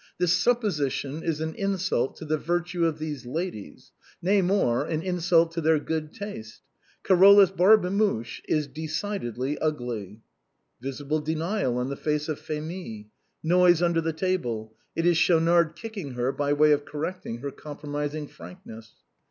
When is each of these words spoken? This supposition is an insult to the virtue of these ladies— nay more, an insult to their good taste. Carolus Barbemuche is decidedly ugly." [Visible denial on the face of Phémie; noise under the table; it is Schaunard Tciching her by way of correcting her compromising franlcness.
This 0.17 0.33
supposition 0.35 1.21
is 1.21 1.41
an 1.41 1.53
insult 1.53 2.15
to 2.15 2.25
the 2.25 2.39
virtue 2.39 2.87
of 2.87 2.97
these 2.97 3.23
ladies— 3.23 3.91
nay 4.29 4.41
more, 4.41 4.83
an 4.83 5.03
insult 5.03 5.51
to 5.51 5.61
their 5.61 5.77
good 5.77 6.11
taste. 6.11 6.61
Carolus 7.03 7.51
Barbemuche 7.51 8.41
is 8.47 8.65
decidedly 8.65 9.59
ugly." 9.59 10.23
[Visible 10.81 11.19
denial 11.19 11.77
on 11.77 11.89
the 11.89 11.95
face 11.95 12.27
of 12.27 12.41
Phémie; 12.41 13.09
noise 13.43 13.83
under 13.83 14.01
the 14.01 14.11
table; 14.11 14.73
it 14.95 15.05
is 15.05 15.17
Schaunard 15.17 15.75
Tciching 15.75 16.13
her 16.15 16.31
by 16.31 16.51
way 16.51 16.71
of 16.71 16.83
correcting 16.83 17.37
her 17.41 17.51
compromising 17.51 18.27
franlcness. 18.27 18.89